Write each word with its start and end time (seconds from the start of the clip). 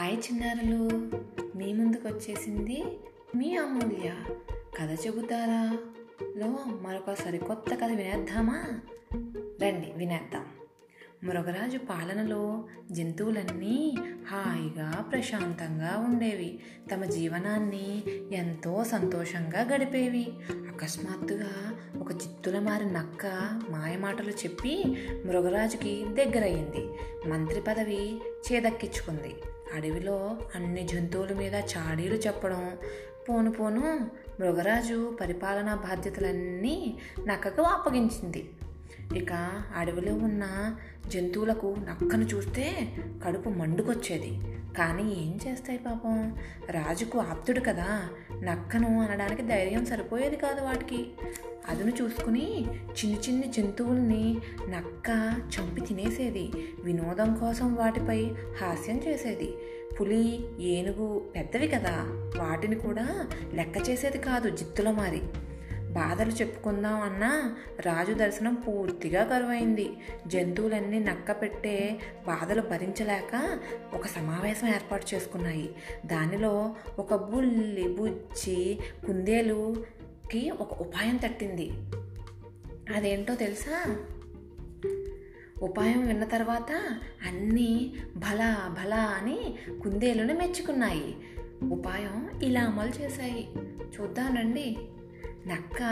Hi 0.00 0.18
చిన్నారులు. 0.18 0.88
మీ 1.56 1.72
ముందుకు 1.72 2.08
వచ్చేసింది 2.08 2.84
మీ 3.36 3.56
అమూల్య. 3.56 4.12
కథ 4.78 5.06
చెబుతారా? 5.06 5.78
లో 6.36 6.46
మరొక 6.66 7.14
సరికొత్త 7.14 7.74
కథ 7.74 7.84
వినేద్దామా? 7.84 8.64
రండి 9.62 9.92
వినేద్దాం. 9.96 10.46
మృగరాజు 11.24 11.78
పాలనలో 11.78 12.64
జంతువులన్నీ 12.90 13.96
హాయిగా 14.26 15.08
ప్రశాంతంగా 15.12 16.06
ఉండేవి. 16.08 16.60
తమ 16.92 17.04
జీవనాన్ని 17.04 18.02
ఎంతో 18.32 18.84
సంతోషంగా 18.84 19.74
గడిపేవి. 19.74 20.26
అకస్మాత్తుగా 20.50 21.78
ఒక 22.00 22.12
చిత్తుల 22.12 22.58
మారి 22.58 22.92
నక్క 22.92 23.26
మాయమాటలు 23.70 24.30
చెప్పి 24.30 24.84
మృగరాజుకి 25.26 26.04
దగ్గరయ్యింది. 26.04 26.88
మంత్రి 27.28 27.62
పదవి 27.68 28.20
చేదక్కించుకుంది. 28.52 29.34
అడవిలో 29.74 30.36
అన్ని 30.54 30.86
జంతువుల 30.86 31.32
మీద 31.32 31.54
చాడీలు 31.54 32.14
చెప్పడం. 32.14 32.78
పోను 33.28 33.52
పోను 33.52 34.10
మృగరాజు 34.40 35.16
పరిపాలనా 35.20 35.74
బాధ్యతలన్నీ 35.74 36.98
నక్కకు 37.26 37.62
అప్పగించింది. 37.62 38.50
ఇక 39.16 39.62
అడవిలో 39.76 40.14
ఉన్న 40.14 40.74
జంతువులకు 41.08 41.76
నక్కను 41.88 42.24
చూస్తే 42.24 42.88
కడుపు 43.24 43.48
మండుకొచ్చేది. 43.48 44.40
కానీ 44.78 45.02
ఏం 45.02 45.38
చేస్తాయి 45.48 45.78
పాపం? 45.78 46.36
రాజుకు 46.70 47.18
ఆప్తుడు 47.18 47.60
కదా. 47.60 48.08
నక్కను 48.42 49.00
అనడానికి 49.00 49.42
ధైర్యం 49.42 49.86
సరిపోయేది 49.86 50.36
కాదు 50.36 50.64
వాటికి. 50.64 51.08
అదును 51.68 51.92
చూసుకుని 52.02 52.64
చిన్ని 52.70 53.18
చిన్ని 53.20 53.48
జంతువుల్ని 53.48 54.38
నక్క 54.68 55.34
చంపి 55.38 55.80
తినేసేది. 55.80 56.52
వినోదం 56.82 57.34
కోసం 57.34 57.74
వాటిపై 57.74 58.24
హాస్యం 58.60 59.00
చేసేది. 59.08 59.54
పులి 60.00 60.40
ఏనుగు 60.60 61.28
పెద్దవి 61.36 61.68
కదా. 61.68 61.96
వాటిని 62.38 62.74
కూడా 62.74 63.26
లెక్క 63.54 63.90
చేసేది 63.90 64.18
కాదు 64.18 64.48
జిత్తుల 64.48 64.90
మారి 64.90 65.22
బాధలు 65.90 66.30
చెప్పుకుందాం 66.30 67.00
అన్నా 67.00 67.56
రాజు 67.80 68.12
దర్శనం 68.12 68.54
పూర్తిగా 68.54 69.24
కరువైంది. 69.24 69.92
జంతువులన్నీ 70.26 70.98
నక్క 70.98 71.32
పెట్టే 71.32 72.00
బాధలు 72.26 72.62
భరించలేక 72.62 73.60
ఒక 73.94 74.06
సమావేశం 74.06 74.68
ఏర్పాటు 74.68 75.06
చేసుకున్నాయి. 75.14 75.74
దానిలో 76.06 76.74
ఒక 76.98 77.14
బుల్లి 77.14 77.88
బుచ్చి 77.88 78.78
కుందేలుకి 79.06 80.50
ఒక 80.50 80.80
ఉపాయం 80.80 81.16
తట్టింది. 81.16 81.70
అదేంటో 82.96 83.34
తెలుసా? 83.34 83.96
ఉపాయం 85.62 86.06
విన్న 86.06 86.24
తర్వాత 86.24 86.72
అన్నీ 87.26 87.94
భలా 88.16 88.76
భలా 88.82 88.96
అని 88.96 89.54
కుందేలును 89.82 90.34
మెచ్చుకున్నాయి. 90.34 91.16
ఉపాయం 91.70 92.30
ఇలా 92.42 92.62
అమలు 92.62 93.02
చేశాయి. 93.02 93.48
చూద్దానండి 94.00 94.76
నక్క 95.46 95.82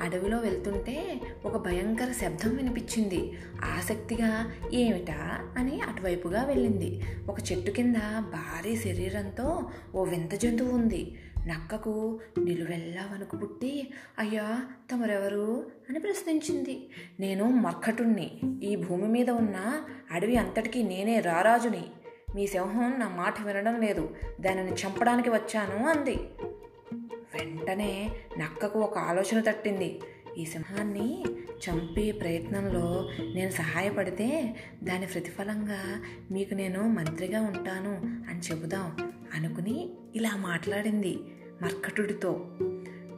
అడవిలో 0.00 0.38
వెళ్తుంటే 0.38 1.20
ఒక 1.44 1.56
భయంకర 1.56 2.12
శబ్దం 2.12 2.56
వినిపించింది. 2.56 3.32
ఆసక్తిగా 3.76 4.52
ఏమిటా 4.72 5.54
అని 5.58 5.80
అటువైపుగా 5.80 6.44
వెళ్ళింది. 6.44 7.02
ఒక 7.28 7.36
చెట్టు 7.52 7.70
కింద 7.70 7.96
భారీ 8.18 8.76
శరీరంతో 8.76 9.70
ఓ 9.94 10.04
వింత 10.04 10.34
జంతువు 10.34 10.72
ఉంది. 10.72 11.18
నక్కకు 11.46 12.20
నిలువెల్లా 12.38 13.02
వణుకు 13.12 13.36
పుట్టి 13.36 13.90
అయ్యా 14.18 14.62
తమరెవరు? 14.92 15.70
అని 15.90 15.98
ప్రశ్నించింది. 15.98 16.90
నేను 17.20 17.44
మర్కటుణ్ణి. 17.44 18.40
ఈ 18.62 18.76
భూమి 18.76 19.08
మీద 19.08 19.30
ఉన్న 19.30 19.80
అడవి 20.10 20.36
అంతటికీ 20.36 20.82
నేనే 20.82 21.20
రారాజుని. 21.20 21.84
మీ 22.34 22.46
సింహం 22.46 22.94
నా 22.98 23.08
మాట 23.08 23.42
వినడం 23.42 23.80
లేదు. 23.80 24.16
దానిని 24.40 24.72
చంపడానికి 24.72 25.30
వచ్చాను 25.30 25.88
అంది. 25.88 26.16
వెంటనే 27.68 28.10
నక్కకు 28.38 28.78
ఒక 28.78 28.98
ఆలోచన 28.98 29.40
తట్టింది. 29.40 30.00
ఈ 30.38 30.44
సింహాన్ని 30.44 31.24
చంపే 31.64 32.12
ప్రయత్నంలో 32.12 33.10
నేను 33.34 33.50
సహాయపడితే 33.50 34.56
దాని 34.82 35.06
ప్రతిఫలంగా 35.06 36.02
మీకు 36.30 36.54
నేను 36.54 36.88
మంత్రిగా 36.88 37.40
ఉంటాను 37.40 37.90
అని 38.30 38.40
చెబుదాం 38.40 39.12
అనుకుని 39.34 39.90
ఇలా 40.14 40.36
మాట్లాడింది 40.36 41.18
మర్కటుడితో. 41.62 42.32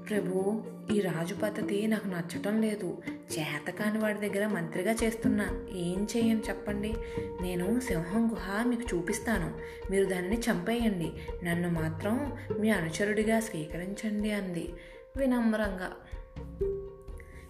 ప్రభు 0.09 0.65
ఈ 0.93 1.01
రాజు 1.01 1.35
పద్ధతి 1.35 1.87
నాకు 1.87 2.09
నచ్చటం 2.09 2.61
లేదు. 2.61 3.03
చేతకాని 3.39 3.99
వాడి 3.99 4.29
దగ్గర 4.29 4.47
మంత్రిగా 4.47 4.93
చేస్తున్నా. 4.93 5.49
ఏం 5.73 6.09
చేయను 6.17 6.43
చెప్పండి? 6.49 6.95
నేను 7.43 7.81
సింహం 7.81 8.31
గుహ 8.31 8.63
మీకు 8.63 8.97
చూపిస్తాను. 8.97 9.55
మీరు 9.91 10.05
దానిని 10.05 10.39
చంపేయండి. 10.39 11.13
నన్ను 11.45 11.69
మాత్రం 11.71 12.37
మీ 12.59 12.71
అనుచరుడిగా 12.71 13.41
స్వీకరించండి 13.41 14.33
అంది. 14.33 14.75
వినమ్రంగా. 15.17 15.93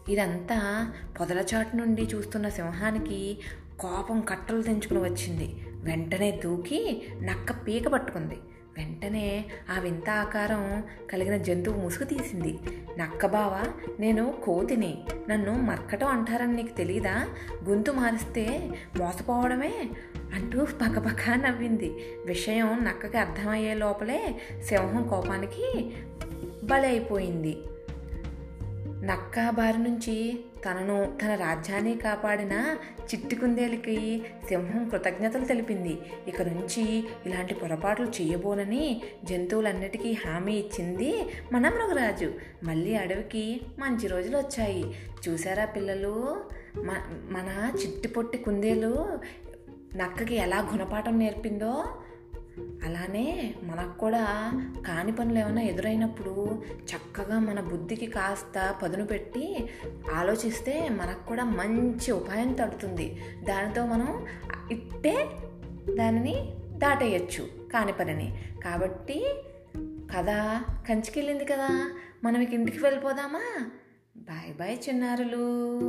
ఇదంతా 0.09 0.93
పొదలచాటు 1.21 1.77
నుండి 1.77 2.03
చూస్తున్న 2.03 2.49
సింహానికి 2.49 3.39
కోపం 3.81 4.21
కట్టలు 4.21 4.63
తెంచుకుని 4.63 5.01
వచ్చింది. 5.01 5.65
వెంటనే 5.69 6.41
దూకి 6.45 7.09
నక్క 7.23 7.53
పీక 7.53 7.89
పట్టుకుంది. 7.89 8.39
వెంటనే 8.81 9.45
ఆ 9.77 9.81
వింత 9.81 10.11
ఆకారం 10.11 10.85
కలిగిన 11.13 11.37
జంతువు 11.37 11.77
ముసుగు 11.77 12.05
తీసింది. 12.05 12.59
నక్కబావ 12.99 13.73
నేను 14.01 14.35
కోతిని 14.45 15.03
నన్ను 15.29 15.53
మర్కటం 15.53 16.07
అంటారని 16.07 16.57
నీకు 16.57 16.77
తెలీదా? 16.77 17.29
గొంతు 17.69 17.91
మారిస్తే 17.91 18.71
మోసపోవడమే? 18.97 19.91
అంటూ 20.35 20.65
పక్కపక్క 20.65 21.31
నవ్వింది. 21.31 21.93
విషయం 22.27 22.81
నక్కకి 22.85 23.19
అర్థమయ్యే 23.19 23.75
లోపలే 23.75 24.41
సింహం 24.63 25.09
కోపానికి 25.09 25.93
బలైపోయింది. 26.65 27.59
నక్క 29.03 29.51
బారి 29.51 29.79
నుంచి 29.79 30.45
తనను 30.65 31.19
తన 31.23 31.35
రాజ్యాన్ని 31.35 31.97
కాపాడిన 31.97 32.77
చిట్టి 33.03 33.37
కుందేలుకి 33.37 34.23
సింహం 34.49 34.89
కృతజ్ఞతలు 34.89 35.45
తెలిపింది. 35.45 35.99
ఇక 36.29 36.43
నుంచి 36.43 37.05
ఇలాంటి 37.27 37.55
పొరపాట్లు 37.55 38.07
చేయబోనని 38.07 39.03
జంతువులన్నిటికీ 39.25 40.13
హామీ 40.13 40.53
ఇచ్చింది 40.53 41.27
మన 41.53 41.69
మృగరాజు 41.69 42.35
మళ్ళీ 42.63 42.95
అడవికి 42.95 43.61
మంచి 43.79 44.07
రోజులు 44.07 44.37
వచ్చాయి. 44.39 44.95
చూసారా 45.29 45.65
పిల్లలు? 45.65 46.45
మన 47.31 47.73
చిట్టి 47.83 48.09
పొట్టి 48.09 48.39
కుందేలు 48.39 49.19
నక్కకి 49.97 50.35
ఎలా 50.35 50.69
గుణపాఠం 50.73 51.19
నేర్పిందో? 51.19 51.85
అలానే 52.85 53.55
మనకు 53.63 53.99
కూడా 53.99 54.51
కాని 54.87 55.13
పనులు 55.13 55.39
ఏమైనా 55.39 55.63
ఎదురైనప్పుడు 55.63 56.63
చక్కగా 56.85 57.39
మన 57.39 57.61
బుద్ధికి 57.61 58.07
కాస్త 58.07 58.75
పదును 58.83 59.07
పెట్టి 59.07 59.71
ఆలోచిస్తే 60.15 60.89
మనకు 60.89 61.27
కూడా 61.27 61.45
మంచి 61.45 62.13
ఉపాయం 62.13 62.53
తడుతుంది. 62.53 63.23
దానితో 63.43 63.87
మనం 63.87 64.27
ఇట్టే 64.71 65.29
దానిని 65.99 66.53
దాటేయచ్చు 66.79 67.49
కాని 67.73 67.93
పనిని. 67.93 68.45
కాబట్టి 68.65 69.43
కదా 70.17 70.65
కంచికెళ్ళింది 70.89 71.45
కదా. 71.45 71.91
మనం 72.25 72.41
ఇక 72.41 72.55
ఇంటికి 72.55 72.79
వెళ్ళిపోదామా? 72.79 73.67
బాయ్ 74.17 74.57
బాయ్ 74.59 74.79
చిన్నారులు. 74.89 75.81